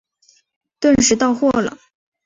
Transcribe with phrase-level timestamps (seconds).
[0.79, 1.77] 顿时到货了